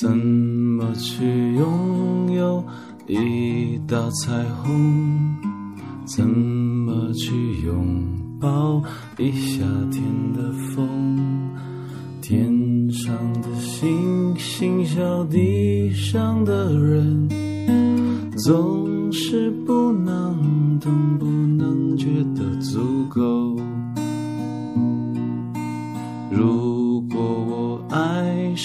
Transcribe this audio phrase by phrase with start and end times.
[0.00, 2.64] 怎么去拥有
[3.08, 5.36] 一道彩虹？
[6.04, 7.34] 怎么去
[7.66, 8.06] 拥
[8.38, 8.80] 抱
[9.18, 11.50] 一夏天的风？
[12.22, 12.46] 天
[12.92, 13.12] 上
[13.42, 17.28] 的星星，笑地上的人，
[18.44, 21.17] 总是不能懂，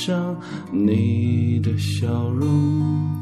[0.06, 0.36] 上
[0.70, 3.22] 你的笑容，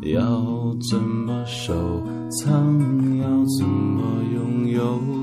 [0.00, 2.76] 要怎么收藏？
[3.20, 3.24] 要
[3.56, 4.02] 怎么
[4.34, 5.17] 拥有？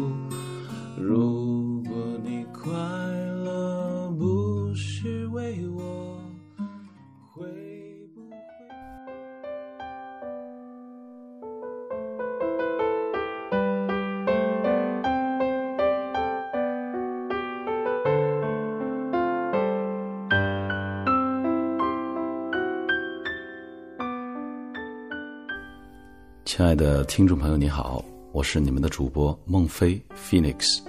[26.56, 30.80] 亲爱的听众朋友，你好，我是你们的主播孟非 Phoenix，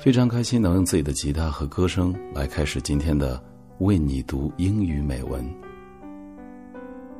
[0.00, 3.40] 非常开心能用自己的吉他和歌声来开始今天的
[3.78, 5.48] 为你读英语美文。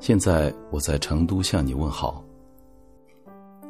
[0.00, 2.25] 现在我在成都向你问好。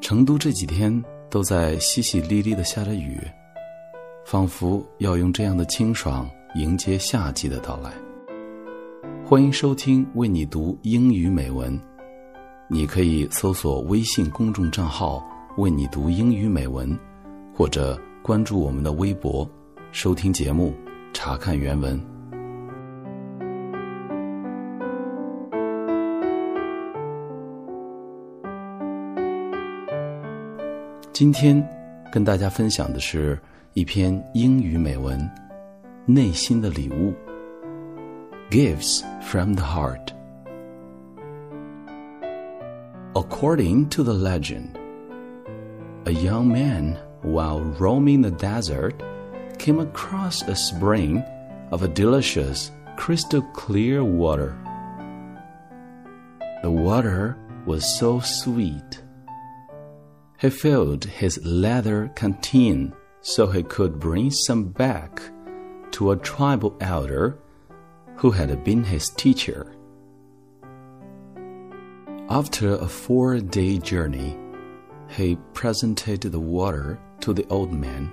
[0.01, 3.21] 成都这几天都在淅淅沥沥的下着雨，
[4.25, 7.93] 仿佛要用这样的清爽迎接夏季的到来。
[9.27, 11.79] 欢迎收听为你读英语美文。
[12.67, 15.23] 你可以搜索微信公众账号
[15.59, 16.99] “为你读英语美文”，
[17.55, 19.49] 或者关注我们的微博，
[19.93, 20.73] 收听节目，
[21.13, 22.01] 查看原文。
[31.13, 31.63] 今天
[32.11, 33.39] 跟大家分享的是
[33.75, 35.21] 一篇英语美文
[36.07, 37.13] 《内心的礼物》
[38.51, 40.24] ，Gifts from the Heart。
[43.17, 44.77] According to the legend,
[46.05, 49.01] a young man, while roaming the desert,
[49.57, 51.23] came across a spring
[51.71, 54.59] of a delicious, crystal clear water.
[56.65, 59.05] The water was so sweet.
[60.41, 65.23] He filled his leather canteen so he could bring some back
[65.93, 67.39] to a tribal elder
[68.17, 69.73] who had been his teacher.
[72.35, 74.37] After a four day journey,
[75.09, 78.11] he presented the water to the old man,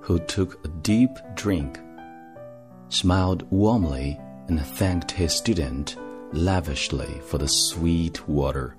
[0.00, 1.78] who took a deep drink,
[2.88, 5.94] smiled warmly, and thanked his student
[6.32, 8.76] lavishly for the sweet water.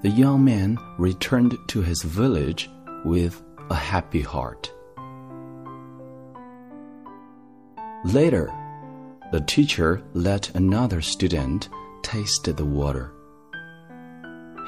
[0.00, 2.70] The young man returned to his village
[3.04, 4.72] with a happy heart.
[8.06, 8.50] Later,
[9.30, 11.68] the teacher let another student
[12.02, 13.12] taste the water.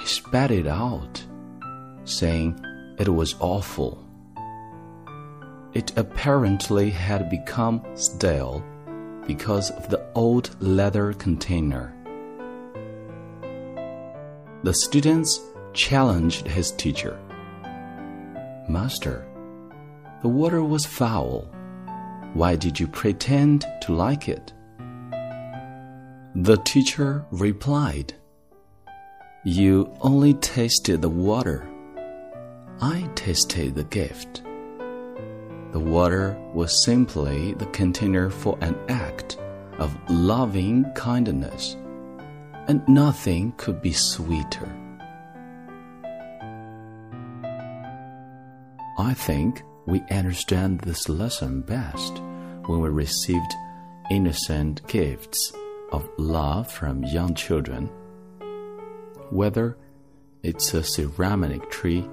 [0.08, 1.22] Spat it out,
[2.04, 2.58] saying
[2.98, 4.02] it was awful.
[5.74, 8.64] It apparently had become stale
[9.26, 11.94] because of the old leather container.
[14.62, 15.42] The students
[15.74, 17.20] challenged his teacher.
[18.66, 19.28] Master,
[20.22, 21.50] the water was foul.
[22.32, 24.54] Why did you pretend to like it?
[26.34, 28.14] The teacher replied,
[29.44, 31.68] You only tasted the water.
[32.80, 34.42] I tasted the gift.
[35.70, 39.38] The water was simply the container for an act
[39.78, 41.76] of loving kindness,
[42.66, 44.68] and nothing could be sweeter.
[48.98, 52.20] I think we understand this lesson best
[52.66, 53.54] when we received
[54.10, 55.52] innocent gifts
[55.92, 57.88] of love from young children.
[59.30, 59.76] Whether
[60.42, 62.08] it's a ceramic tree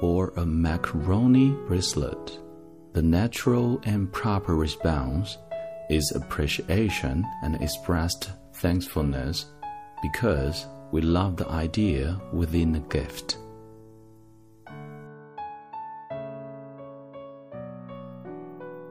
[0.00, 2.40] or a macaroni bracelet,
[2.94, 5.38] the natural and proper response
[5.88, 9.46] is appreciation and expressed thankfulness
[10.02, 13.38] because we love the idea within the gift.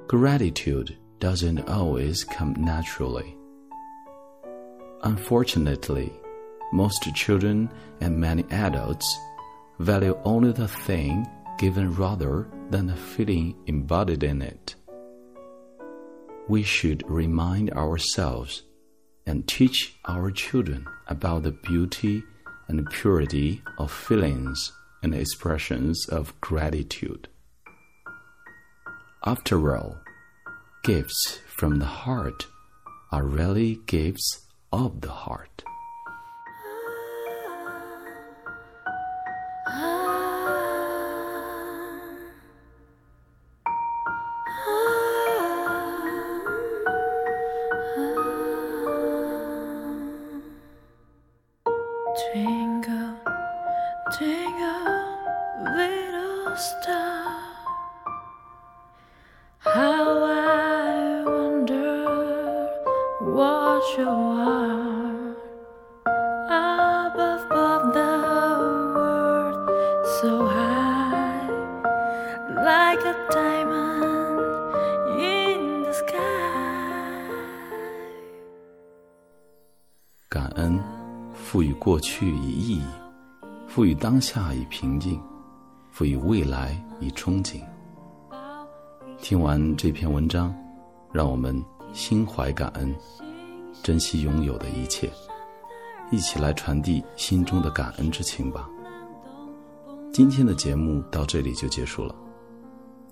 [0.08, 3.36] Gratitude doesn't always come naturally.
[5.04, 6.14] Unfortunately,
[6.72, 7.70] most children
[8.02, 9.18] and many adults
[9.80, 11.28] value only the thing
[11.58, 14.76] given rather than the feeling embodied in it.
[16.48, 18.64] We should remind ourselves
[19.26, 22.24] and teach our children about the beauty
[22.68, 24.72] and purity of feelings
[25.04, 27.28] and expressions of gratitude.
[29.26, 29.98] After all,
[30.84, 32.48] gifts from the heart
[33.12, 35.64] are really gifts of the heart.
[80.38, 80.80] 感恩
[81.34, 82.84] 赋予过去以意义，
[83.68, 85.20] 赋予当下以平静，
[85.90, 87.60] 赋予未来以憧憬。
[89.18, 90.56] 听完这篇文章，
[91.12, 91.60] 让我们
[91.92, 92.96] 心怀感恩，
[93.82, 95.10] 珍惜拥有的一切，
[96.12, 98.70] 一起来传递心中的感恩之情吧。
[100.14, 102.14] 今天的节目到这里就结束了，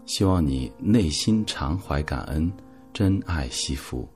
[0.06, 2.54] 希望你内心常怀感恩，
[2.94, 4.07] 珍爱惜福。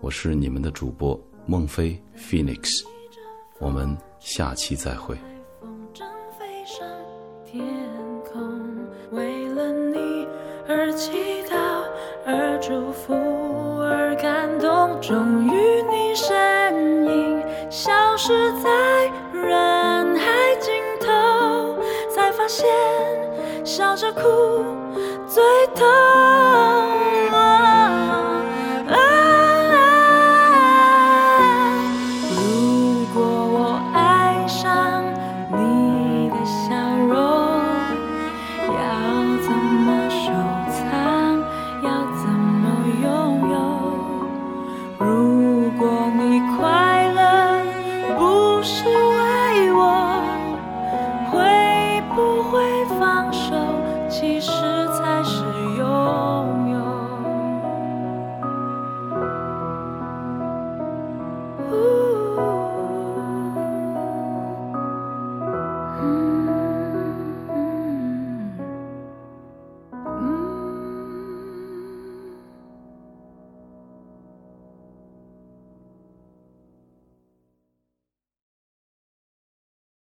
[0.00, 1.16] 我是你们的主播
[1.50, 2.84] 孟非 Phoenix，
[3.58, 5.16] 我们下期再会。
[5.58, 6.04] 风筝
[6.38, 6.86] 飞上
[7.46, 7.64] 天
[8.30, 8.38] 空，
[9.12, 10.28] 为了你
[10.68, 11.56] 而祈祷，
[12.26, 13.14] 而祝福，
[13.80, 15.00] 而感动。
[15.00, 21.78] 终于，你身影消失在人海尽头，
[22.14, 22.66] 才发现
[23.64, 24.20] 笑着哭
[25.26, 25.42] 最
[25.74, 27.07] 痛。